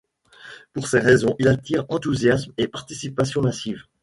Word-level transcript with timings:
Pour 0.73 0.87
ces 0.87 0.97
raisons 0.97 1.35
il 1.37 1.47
attire 1.47 1.85
enthousiasme 1.89 2.51
et 2.57 2.67
participation 2.67 3.43
massive. 3.43 3.83